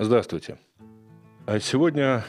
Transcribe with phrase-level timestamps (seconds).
[0.00, 0.58] Здравствуйте.
[1.44, 2.24] А Сегодня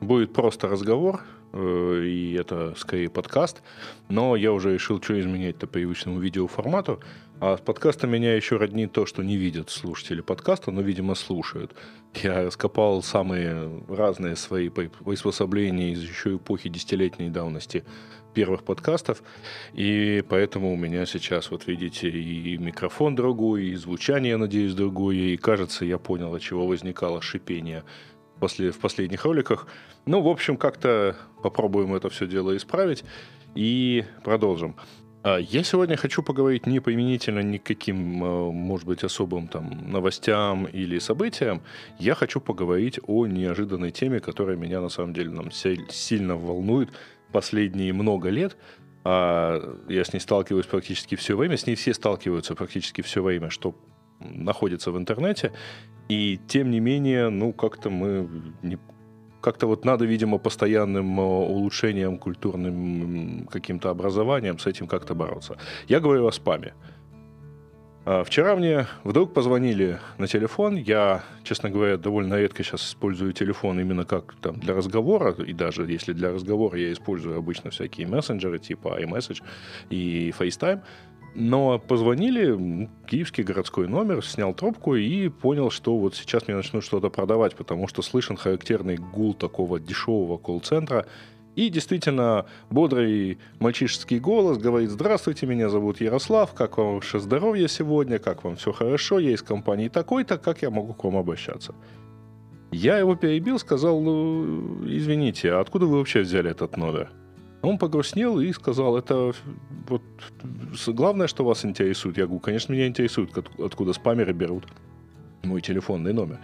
[0.00, 1.20] будет просто разговор,
[1.52, 3.62] и это скорее подкаст,
[4.08, 7.00] но я уже решил, что изменять-то привычному видеоформату.
[7.40, 11.74] А с подкаста меня еще роднит то, что не видят слушатели подкаста, но, видимо, слушают.
[12.22, 17.84] Я раскопал самые разные свои приспособления из еще эпохи десятилетней давности
[18.34, 19.22] первых подкастов,
[19.72, 25.36] и поэтому у меня сейчас, вот видите, и микрофон другой, и звучание, надеюсь, другое, и
[25.36, 27.84] кажется, я понял, от чего возникало шипение
[28.40, 29.66] после, в последних роликах.
[30.06, 33.04] Ну, в общем, как-то попробуем это все дело исправить
[33.54, 34.76] и продолжим.
[35.22, 40.98] А, я сегодня хочу поговорить не поименительно никаким, а, может быть, особым там новостям или
[40.98, 41.62] событиям.
[41.98, 46.88] Я хочу поговорить о неожиданной теме, которая меня на самом деле нам сильно волнует
[47.32, 48.56] последние много лет.
[49.04, 53.50] А, я с ней сталкиваюсь практически все время, с ней все сталкиваются практически все время,
[53.50, 53.74] что
[54.20, 55.52] находится в интернете.
[56.10, 58.28] И тем не менее, ну, как-то мы
[58.62, 58.78] не,
[59.40, 65.56] как-то вот надо, видимо, постоянным э, улучшением, культурным каким-то образованием с этим как-то бороться.
[65.88, 66.74] Я говорю о спаме.
[68.04, 70.76] А, вчера мне вдруг позвонили на телефон.
[70.76, 75.32] Я, честно говоря, довольно редко сейчас использую телефон именно как там, для разговора.
[75.32, 79.42] И даже если для разговора я использую обычно всякие мессенджеры типа iMessage
[79.90, 80.82] и FaceTime.
[81.34, 87.08] Но позвонили, киевский городской номер, снял трубку и понял, что вот сейчас мне начнут что-то
[87.08, 91.06] продавать, потому что слышен характерный гул такого дешевого колл-центра.
[91.54, 98.18] И действительно, бодрый мальчишеский голос говорит, здравствуйте, меня зовут Ярослав, как вам ваше здоровье сегодня,
[98.18, 101.74] как вам все хорошо, я из компании такой-то, как я могу к вам обращаться?
[102.72, 107.10] Я его перебил, сказал, ну, извините, а откуда вы вообще взяли этот номер?
[107.62, 109.32] Он погрустнел и сказал, это
[109.86, 110.02] вот
[110.86, 112.16] главное, что вас интересует.
[112.16, 114.66] Я говорю, конечно, меня интересует, откуда спамеры берут
[115.42, 116.38] мой телефонный номер.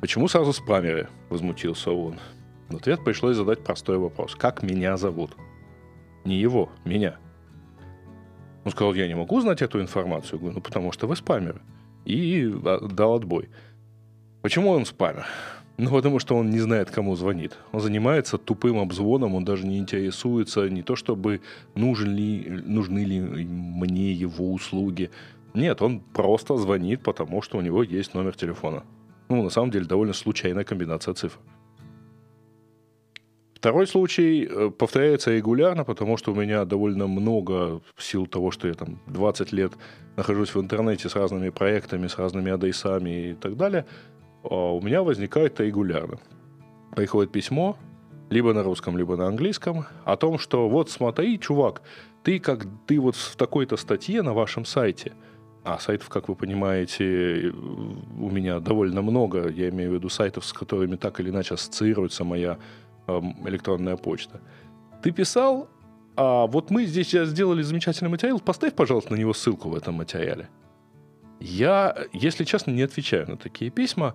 [0.00, 1.08] Почему сразу спамеры?
[1.28, 2.18] Возмутился он.
[2.68, 4.34] В ответ пришлось задать простой вопрос.
[4.34, 5.36] Как меня зовут?
[6.24, 7.16] Не его, меня.
[8.64, 10.38] Он сказал, я не могу знать эту информацию.
[10.38, 11.60] Говорю, ну потому что вы спамер.
[12.04, 13.50] И а, дал отбой.
[14.40, 15.26] Почему он спамер?
[15.78, 17.58] Ну, потому что он не знает, кому звонит.
[17.72, 21.40] Он занимается тупым обзвоном, он даже не интересуется не то, чтобы
[21.74, 25.10] нужен ли, нужны ли мне его услуги.
[25.54, 28.82] Нет, он просто звонит, потому что у него есть номер телефона.
[29.28, 31.38] Ну, на самом деле, довольно случайная комбинация цифр.
[33.54, 38.68] Второй случай э, повторяется регулярно, потому что у меня довольно много в силу того, что
[38.68, 39.72] я там 20 лет
[40.16, 43.86] нахожусь в интернете с разными проектами, с разными адресами и так далее–
[44.42, 46.18] у меня возникает регулярно.
[46.94, 47.76] Приходит письмо,
[48.30, 51.82] либо на русском, либо на английском, о том, что вот смотри, чувак,
[52.22, 55.12] ты как ты вот в такой-то статье на вашем сайте,
[55.64, 60.52] а сайтов, как вы понимаете, у меня довольно много, я имею в виду сайтов, с
[60.52, 62.58] которыми так или иначе ассоциируется моя
[63.06, 64.40] э, электронная почта.
[65.02, 65.68] Ты писал,
[66.16, 70.48] а вот мы здесь сделали замечательный материал, поставь, пожалуйста, на него ссылку в этом материале.
[71.40, 74.14] Я, если честно, не отвечаю на такие письма,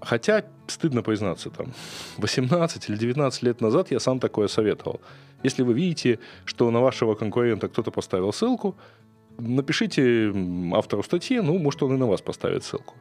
[0.00, 1.72] хотя, стыдно признаться, там,
[2.18, 5.00] 18 или 19 лет назад я сам такое советовал.
[5.42, 8.76] Если вы видите, что на вашего конкурента кто-то поставил ссылку,
[9.38, 10.32] напишите
[10.72, 12.94] автору статьи, ну, может, он и на вас поставит ссылку.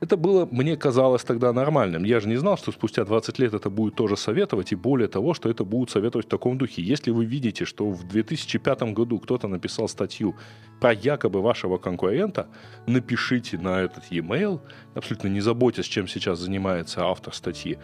[0.00, 2.04] Это было, мне казалось тогда нормальным.
[2.04, 5.34] Я же не знал, что спустя 20 лет это будет тоже советовать, и более того,
[5.34, 6.80] что это будут советовать в таком духе.
[6.82, 10.36] Если вы видите, что в 2005 году кто-то написал статью
[10.80, 12.48] про якобы вашего конкурента,
[12.86, 14.60] напишите на этот e-mail,
[14.94, 17.76] абсолютно не заботясь, чем сейчас занимается автор статьи.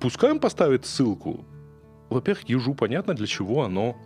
[0.00, 1.44] Пускай он поставит ссылку.
[2.10, 3.96] Во-первых, ежу понятно, для чего оно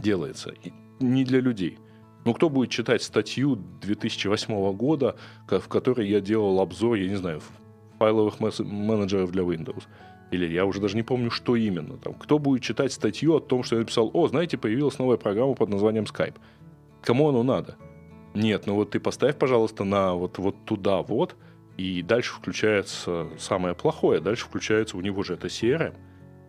[0.00, 0.54] делается.
[0.62, 1.78] И не для людей.
[2.24, 7.42] Ну, кто будет читать статью 2008 года, в которой я делал обзор, я не знаю,
[7.98, 9.84] файловых менеджеров для Windows?
[10.30, 11.96] Или я уже даже не помню, что именно.
[11.98, 15.54] Там, кто будет читать статью о том, что я написал, о, знаете, появилась новая программа
[15.54, 16.36] под названием Skype.
[17.02, 17.76] Кому оно надо?
[18.34, 21.36] Нет, ну вот ты поставь, пожалуйста, на вот, вот туда вот,
[21.76, 24.20] и дальше включается самое плохое.
[24.20, 25.94] Дальше включается у него же это CRM.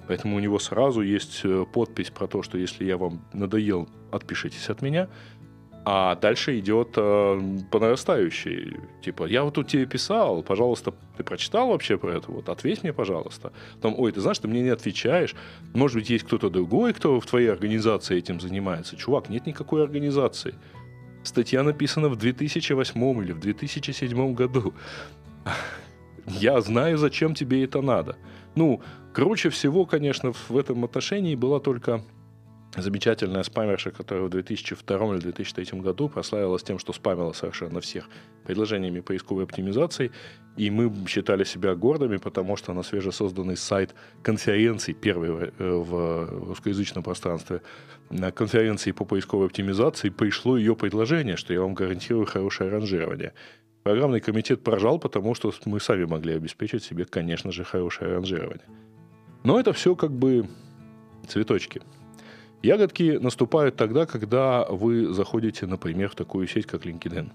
[0.07, 4.69] Поэтому у него сразу есть э, подпись про то, что если я вам надоел, отпишитесь
[4.69, 5.10] от меня.
[5.88, 8.76] А дальше идет э, по нарастающей.
[9.04, 12.32] Типа, я вот тут тебе писал, пожалуйста, ты прочитал вообще про это?
[12.32, 13.54] Вот, ответь мне, пожалуйста.
[13.82, 15.36] Там, ой, ты знаешь, ты мне не отвечаешь.
[15.76, 18.96] Может быть, есть кто-то другой, кто в твоей организации этим занимается.
[18.96, 20.56] Чувак, нет никакой организации.
[21.22, 24.74] Статья написана в 2008 или в 2007 году.
[26.26, 28.16] Я знаю, зачем тебе это надо.
[28.56, 28.81] Ну,
[29.14, 32.02] круче всего, конечно, в этом отношении была только
[32.81, 38.10] замечательная спамерша, которая в 2002 или 2003 году прославилась тем, что спамила совершенно всех
[38.44, 40.12] предложениями поисковой оптимизации.
[40.57, 47.04] И мы считали себя гордыми, потому что на свежесозданный сайт конференции, первый в э, русскоязычном
[47.04, 47.62] пространстве,
[48.10, 53.33] на конференции по поисковой оптимизации пришло ее предложение, что я вам гарантирую хорошее ранжирование.
[53.83, 58.66] Программный комитет прожал, потому что мы сами могли обеспечить себе, конечно же, хорошее ранжирование.
[59.44, 60.48] Но это все как бы
[61.28, 61.81] цветочки.
[62.66, 67.32] Ягодки наступают тогда, когда вы заходите, например, в такую сеть, как LinkedIn.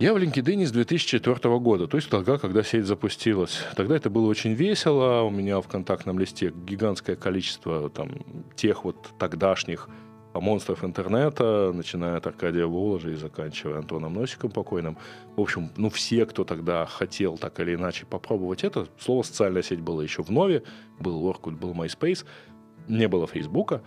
[0.00, 3.62] Я в LinkedIn с 2004 года, то есть тогда, когда сеть запустилась.
[3.76, 5.22] Тогда это было очень весело.
[5.22, 8.10] У меня в контактном листе гигантское количество там,
[8.56, 9.88] тех вот тогдашних
[10.34, 14.98] монстров интернета, начиная от Аркадия Воложа и заканчивая Антоном Носиком покойным.
[15.36, 19.80] В общем, ну все, кто тогда хотел так или иначе попробовать это, слово «социальная сеть»
[19.80, 20.64] было еще в нове,
[20.98, 22.24] был Orkut, был MySpace–
[22.90, 23.82] не было Фейсбука,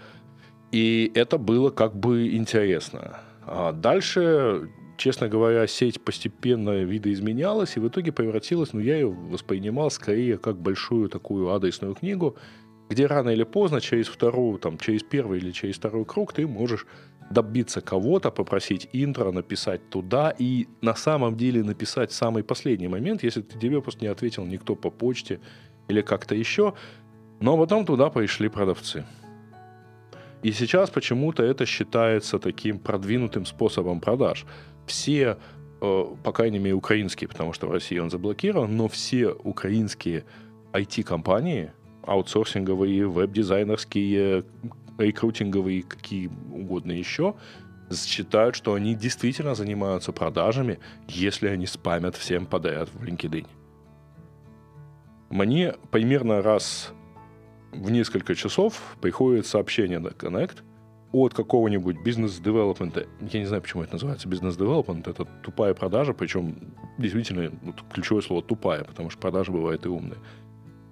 [0.71, 3.19] и это было как бы интересно.
[3.45, 9.91] А дальше, честно говоря, сеть постепенно видоизменялась и в итоге превратилась, ну, я ее воспринимал
[9.91, 12.35] скорее как большую такую адресную книгу,
[12.89, 16.85] где рано или поздно через вторую, там, через первый или через второй круг ты можешь
[17.29, 23.41] добиться кого-то, попросить интро, написать туда и на самом деле написать самый последний момент, если
[23.41, 25.39] тебе просто не ответил никто по почте
[25.87, 26.73] или как-то еще,
[27.43, 29.05] но потом туда пришли продавцы.
[30.43, 34.45] И сейчас почему-то это считается таким продвинутым способом продаж.
[34.85, 35.37] Все,
[35.81, 40.23] э, по крайней мере, украинские, потому что в России он заблокирован, но все украинские
[40.71, 41.73] IT-компании,
[42.03, 44.45] аутсорсинговые, веб-дизайнерские,
[44.97, 47.35] рекрутинговые, какие угодно еще,
[47.91, 50.79] считают, что они действительно занимаются продажами,
[51.09, 53.47] если они спамят всем подряд в LinkedIn.
[55.29, 56.93] Мне примерно раз
[57.73, 60.59] в несколько часов приходит сообщение на Connect
[61.11, 63.05] от какого-нибудь бизнес-девелопмента.
[63.31, 65.07] Я не знаю, почему это называется бизнес-девелопмент.
[65.07, 70.17] Это тупая продажа, причем действительно вот, ключевое слово тупая, потому что продажа бывает и умная.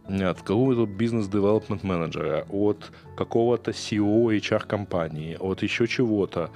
[0.08, 6.52] От какого-то бизнес-девелопмент менеджера, от какого-то CEO HR-компании, от еще чего-то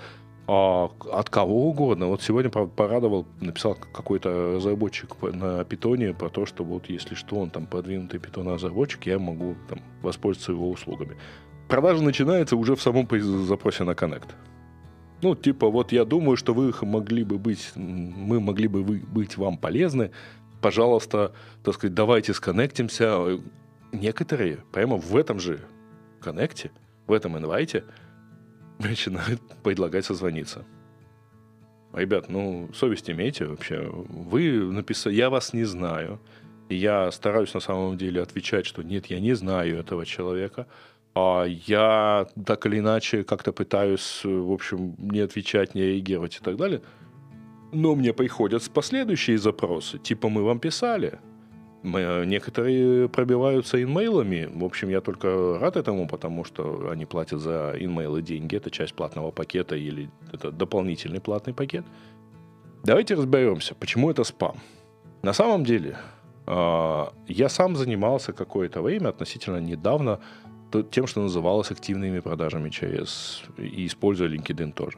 [0.48, 2.08] а, от кого угодно.
[2.08, 7.50] Вот сегодня порадовал, написал какой-то разработчик на питоне про то, что вот если что, он
[7.50, 11.18] там продвинутый питон-разработчик, я могу там воспользоваться его услугами.
[11.68, 13.08] Продажа начинается уже в самом
[13.46, 14.30] запросе на Connect.
[15.24, 19.58] Ну, типа, вот я думаю, что вы могли бы быть, мы могли бы быть вам
[19.58, 20.12] полезны.
[20.62, 21.32] Пожалуйста,
[21.64, 23.40] так сказать, давайте сконнектимся.
[23.92, 25.62] Некоторые прямо в этом же
[26.20, 26.70] коннекте,
[27.08, 27.84] в этом инвайте–
[28.80, 30.66] начинают предлагать созвониться.
[31.94, 33.90] Ребят, ну, совесть имейте вообще.
[33.90, 36.20] Вы написали, я вас не знаю.
[36.68, 40.68] И я стараюсь на самом деле отвечать, что нет, я не знаю этого человека.
[41.14, 46.58] А я так или иначе как-то пытаюсь, в общем, не отвечать, не реагировать и так
[46.58, 46.82] далее.
[47.72, 49.98] Но мне приходят последующие запросы.
[49.98, 51.20] Типа, мы вам писали.
[51.94, 54.50] Э, некоторые пробиваются инмейлами.
[54.52, 58.56] В общем, я только рад этому, потому что они платят за инмейлы деньги.
[58.56, 61.86] Это часть платного пакета или это дополнительный платный пакет.
[62.84, 64.58] Давайте разберемся, почему это спам.
[65.22, 65.98] На самом деле,
[66.46, 70.20] а, я сам занимался какое-то время, относительно недавно,
[70.92, 74.98] тем, что называлось активными продажами через и используя LinkedIn тоже.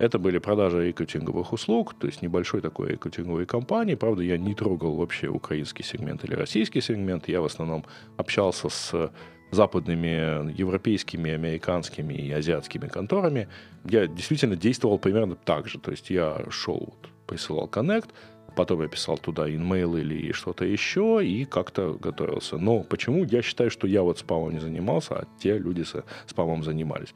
[0.00, 3.96] Это были продажи рекрутинговых услуг, то есть небольшой такой рекрутинговой компании.
[3.96, 7.28] Правда, я не трогал вообще украинский сегмент или российский сегмент.
[7.28, 7.84] Я в основном
[8.16, 9.12] общался с
[9.50, 13.48] западными, европейскими, американскими и азиатскими конторами.
[13.84, 15.78] Я действительно действовал примерно так же.
[15.78, 16.94] То есть я шел,
[17.26, 18.08] присылал коннект,
[18.56, 22.56] потом я писал туда инмейл или что-то еще и как-то готовился.
[22.56, 26.62] Но почему я считаю, что я вот спамом не занимался, а те люди с спамом
[26.62, 27.14] занимались?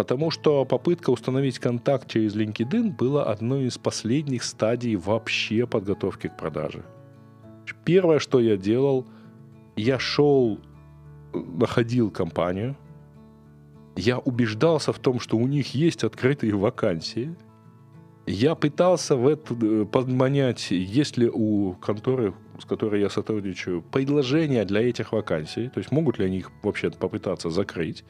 [0.00, 6.38] Потому что попытка установить контакт через LinkedIn была одной из последних стадий вообще подготовки к
[6.38, 6.86] продаже.
[7.84, 9.06] Первое, что я делал,
[9.76, 10.58] я шел,
[11.34, 12.78] находил компанию,
[13.94, 17.36] я убеждался в том, что у них есть открытые вакансии.
[18.26, 24.64] Я пытался в это э, подманять, есть ли у конторы, с которой я сотрудничаю, предложения
[24.64, 28.02] для этих вакансий, то есть могут ли они их вообще попытаться закрыть.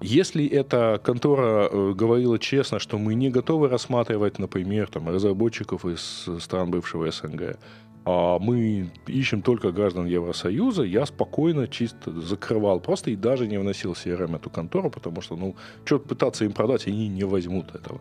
[0.00, 6.28] Если эта контора э, говорила честно, что мы не готовы рассматривать, например, там, разработчиков из
[6.40, 7.58] стран бывшего СНГ,
[8.04, 13.92] а мы ищем только граждан Евросоюза, я спокойно чисто закрывал просто и даже не вносил
[13.94, 18.00] CRM эту контору, потому что, ну, что пытаться им продать, они не возьмут этого.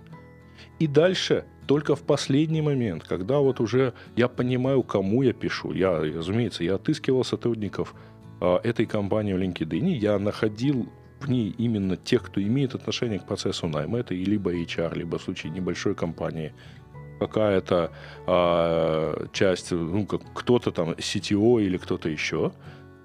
[0.77, 5.97] И дальше, только в последний момент, когда вот уже я понимаю, кому я пишу, я,
[5.99, 7.95] разумеется, я отыскивал сотрудников
[8.41, 10.87] э, этой компании в LinkedIn я находил
[11.29, 13.99] ней именно тех, кто имеет отношение к процессу найма.
[13.99, 16.53] Это либо HR, либо в случае небольшой компании
[17.19, 17.91] какая-то
[18.27, 22.51] э, часть, ну, как кто-то там CTO или кто-то еще,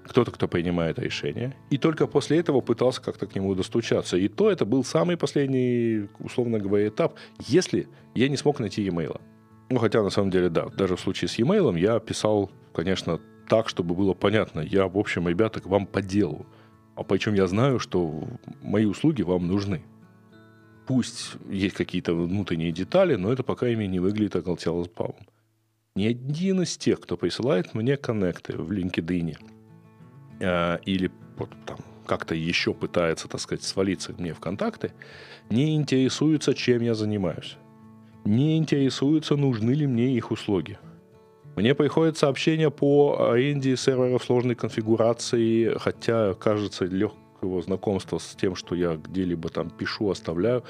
[0.03, 1.55] кто-то, кто принимает решение.
[1.69, 4.17] И только после этого пытался как-то к нему достучаться.
[4.17, 7.15] И то это был самый последний, условно говоря, этап,
[7.47, 9.19] если я не смог найти e-mail.
[9.69, 13.69] Ну, хотя, на самом деле, да, даже в случае с e-mail я писал, конечно, так,
[13.69, 14.61] чтобы было понятно.
[14.61, 16.45] Я, в общем, ребята, к вам по делу.
[16.95, 18.27] А причем я знаю, что
[18.61, 19.81] мои услуги вам нужны.
[20.87, 25.27] Пусть есть какие-то внутренние детали, но это пока ими не выглядит оголтело спамом.
[25.95, 29.37] Ни один из тех, кто присылает мне коннекты в LinkedIn
[30.39, 34.91] э, или вот там как-то еще пытается, так сказать, свалиться мне в контакты,
[35.49, 37.57] не интересуется, чем я занимаюсь.
[38.25, 40.77] Не интересуется, нужны ли мне их услуги.
[41.55, 48.73] Мне приходят сообщения по аренде серверов сложной конфигурации, хотя, кажется, легкого знакомства с тем, что
[48.75, 50.63] я где-либо там пишу, оставляю,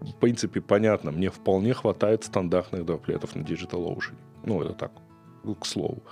[0.00, 1.12] в принципе, понятно.
[1.12, 4.14] Мне вполне хватает стандартных дроплетов на DigitalOcean.
[4.44, 4.92] Ну, это так,
[5.60, 6.02] к слову.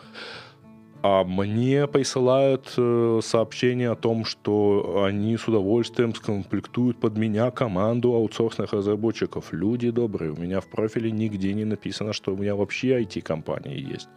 [1.03, 8.13] А мне присылают э, сообщение о том, что они с удовольствием скомплектуют под меня команду
[8.13, 9.53] аутсорсных разработчиков.
[9.53, 14.09] Люди добрые, у меня в профиле нигде не написано, что у меня вообще IT-компания есть.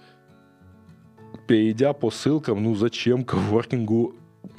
[1.48, 4.16] Перейдя по ссылкам, ну зачем коворкингу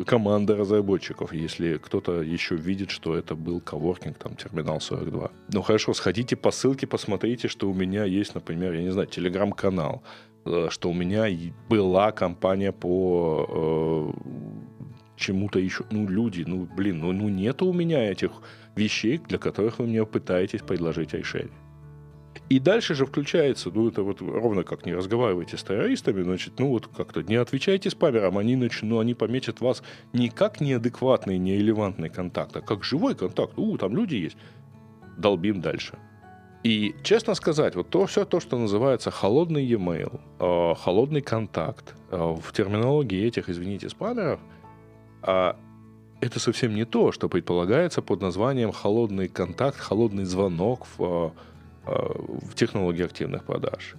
[0.07, 5.31] команда разработчиков, если кто-то еще видит, что это был коворкинг, там, Терминал 42.
[5.53, 10.03] Ну хорошо, сходите по ссылке, посмотрите, что у меня есть, например, я не знаю, телеграм-канал,
[10.45, 11.27] что у меня
[11.69, 14.45] была компания по э,
[15.17, 15.85] чему-то еще.
[15.91, 18.31] Ну, люди, ну, блин, ну, ну нету у меня этих
[18.77, 21.53] вещей, для которых вы мне пытаетесь предложить решение.
[22.51, 26.69] И дальше же включается, ну, это вот ровно как не разговаривайте с террористами, значит, ну,
[26.69, 29.83] вот как-то не отвечайте спамерам, они, начнут, ну, они пометят вас
[30.13, 33.59] не как неадекватный, нерелевантный контакт, а как живой контакт.
[33.59, 34.37] У, там люди есть.
[35.17, 35.97] Долбим дальше.
[36.65, 42.17] И, честно сказать, вот то, все то, что называется холодный e-mail, э, холодный контакт, э,
[42.17, 44.41] в терминологии этих, извините, спамеров,
[45.23, 45.53] э,
[46.23, 51.35] это совсем не то, что предполагается под названием холодный контакт, холодный звонок в,
[51.87, 51.91] э,
[52.47, 53.97] в технологии активных продаж.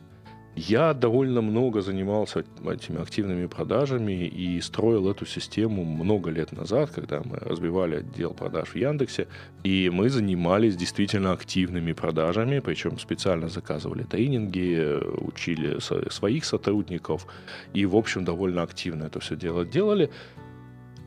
[0.57, 7.21] Я довольно много занимался этими активными продажами и строил эту систему много лет назад, когда
[7.25, 9.27] мы разбивали отдел продаж в Яндексе,
[9.65, 17.27] и мы занимались действительно активными продажами, причем специально заказывали тренинги, учили своих сотрудников
[17.73, 20.09] и, в общем, довольно активно это все дело делали.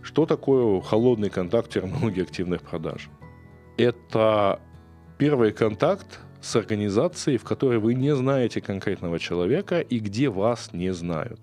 [0.03, 3.09] Что такое холодный контакт терминологии активных продаж?
[3.79, 4.61] Это
[5.17, 10.93] первый контакт с организацией, в которой вы не знаете конкретного человека и где вас не
[10.93, 11.41] знают.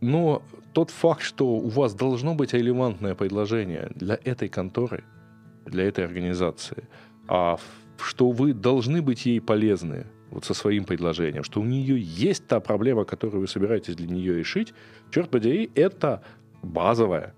[0.00, 0.42] Но
[0.72, 5.04] тот факт, что у вас должно быть релевантное предложение для этой конторы,
[5.66, 6.88] для этой организации,
[7.28, 7.58] а
[7.98, 12.58] что вы должны быть ей полезны вот со своим предложением, что у нее есть та
[12.58, 14.74] проблема, которую вы собираетесь для нее решить,
[15.10, 16.22] черт подери, это
[16.62, 17.34] базовая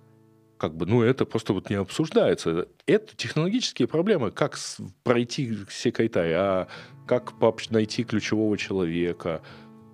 [0.59, 2.69] как бы, ну, это просто вот не обсуждается.
[2.87, 4.59] Это технологические проблемы, как
[5.03, 6.69] пройти все кайтай, а
[7.07, 7.35] как
[7.71, 9.43] найти ключевого человека.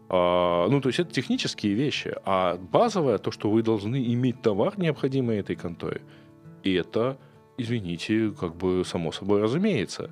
[0.09, 2.15] А, ну, то есть это технические вещи.
[2.25, 6.03] А базовое, то, что вы должны иметь товар, необходимый этой конторе,
[6.63, 7.19] и это,
[7.57, 10.11] извините, как бы само собой разумеется.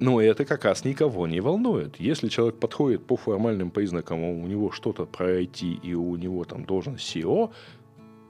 [0.00, 2.00] Но это как раз никого не волнует.
[2.00, 6.64] Если человек подходит по формальным признакам, у него что-то про IT, и у него там
[6.64, 7.52] должен SEO,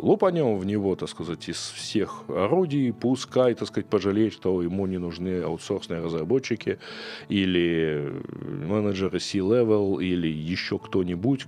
[0.02, 4.98] лупанем в него, так сказать, из всех орудий, пускай, так сказать, пожалеет, что ему не
[4.98, 6.78] нужны аутсорсные разработчики
[7.28, 8.12] или
[8.68, 11.46] менеджеры C-level или еще кто-нибудь.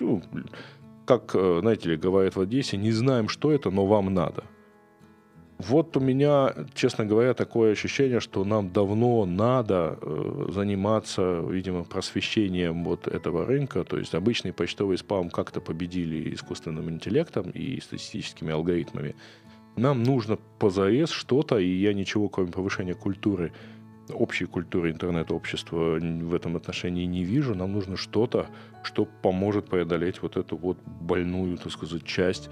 [0.00, 0.22] Ну,
[1.06, 4.44] как, э, знаете ли, говорят в Одессе, не знаем, что это, но вам надо.
[5.58, 12.82] Вот у меня, честно говоря, такое ощущение, что нам давно надо э, заниматься, видимо, просвещением
[12.84, 13.84] вот этого рынка.
[13.84, 19.14] То есть обычный почтовый спам как-то победили искусственным интеллектом и статистическими алгоритмами.
[19.76, 23.52] Нам нужно позарез что-то, и я ничего, кроме повышения культуры,
[24.12, 27.54] общей культуры интернет-общества в этом отношении не вижу.
[27.54, 28.48] Нам нужно что-то,
[28.82, 32.50] что поможет преодолеть вот эту вот больную, так сказать, часть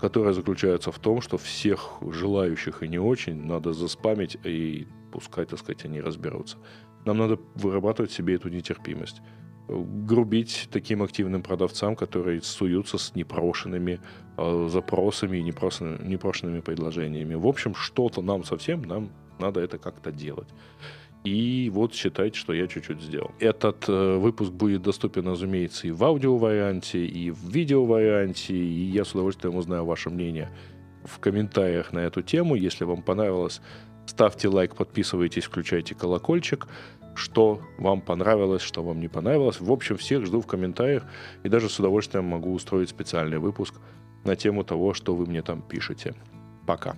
[0.00, 5.58] которая заключается в том, что всех желающих и не очень надо заспамить и пускай, так
[5.58, 6.56] сказать, они разберутся.
[7.04, 9.22] Нам надо вырабатывать себе эту нетерпимость.
[9.68, 14.00] Грубить таким активным продавцам, которые суются с непрошенными
[14.36, 17.34] э, запросами и непрошенными, непрошенными предложениями.
[17.34, 20.48] В общем, что-то нам совсем, нам надо это как-то делать.
[21.28, 23.32] И вот считайте, что я чуть-чуть сделал.
[23.38, 29.12] Этот э, выпуск будет доступен, разумеется, и в аудио-варианте, и в видео-варианте, и я с
[29.12, 30.50] удовольствием узнаю ваше мнение
[31.04, 32.54] в комментариях на эту тему.
[32.54, 33.60] Если вам понравилось,
[34.06, 36.66] ставьте лайк, подписывайтесь, включайте колокольчик
[37.14, 39.60] что вам понравилось, что вам не понравилось.
[39.60, 41.02] В общем, всех жду в комментариях
[41.42, 43.74] и даже с удовольствием могу устроить специальный выпуск
[44.24, 46.14] на тему того, что вы мне там пишете.
[46.64, 46.94] Пока.